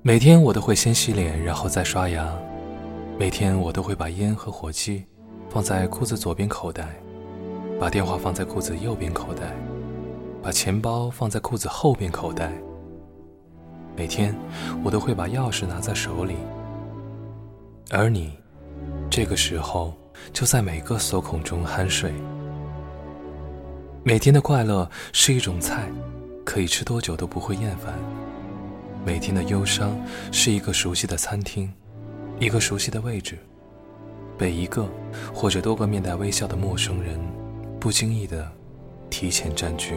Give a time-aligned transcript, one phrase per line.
[0.00, 2.32] 每天我都会先洗脸，然后再刷牙。
[3.18, 5.04] 每天我都会把烟和火机
[5.50, 6.88] 放在裤子左边口袋，
[7.80, 9.52] 把电话放在裤子右边口袋，
[10.40, 12.52] 把钱包放在裤子后边口袋。
[13.96, 14.32] 每天
[14.84, 16.36] 我都会把钥匙拿在手里，
[17.90, 18.38] 而你
[19.10, 19.92] 这个时候
[20.32, 22.12] 就在每个锁孔中酣睡。
[24.04, 25.90] 每天的快乐是一种菜，
[26.44, 27.92] 可以吃多久都不会厌烦。
[29.08, 29.98] 每天的忧伤
[30.30, 31.72] 是一个熟悉的餐厅，
[32.38, 33.38] 一个熟悉的位置，
[34.36, 34.86] 被一个
[35.32, 37.18] 或者多个面带微笑的陌生人
[37.80, 38.46] 不经意的
[39.08, 39.94] 提前占据。